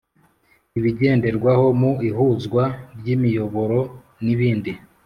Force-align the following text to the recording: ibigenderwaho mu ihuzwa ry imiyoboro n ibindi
ibigenderwaho 0.77 1.65
mu 1.79 1.91
ihuzwa 2.09 2.63
ry 2.99 3.07
imiyoboro 3.15 3.79
n 4.23 4.25
ibindi 4.33 4.71